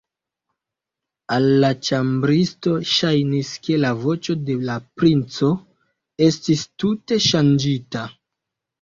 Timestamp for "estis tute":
6.33-7.25